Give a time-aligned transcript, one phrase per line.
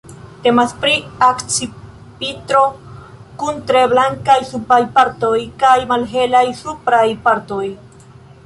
[0.43, 0.93] Temas pri
[1.25, 2.63] akcipitro
[3.43, 5.35] kun tre blankaj subaj partoj
[5.65, 7.65] kaj malhelaj supraj partoj.